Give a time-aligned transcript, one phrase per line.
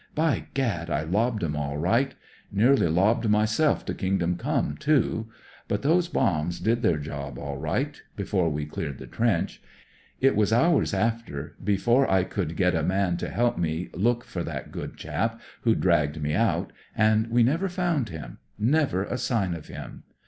[0.15, 2.15] By gad, I lobbed 'em all right;
[2.51, 5.27] nearly lobbed myself to Kingdom come, too.
[5.67, 9.61] But those bombs did their job all right, before we cleared the trench.
[10.19, 12.87] It was hours after, before I I.:»■'■' THE DE HL'S WOOD 85 could get a
[12.87, 17.43] man to help me look for that good chap who*d dragged me out, and we
[17.43, 20.01] never found him— ^never a sign of him.